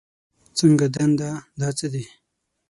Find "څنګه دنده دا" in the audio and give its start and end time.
0.57-1.69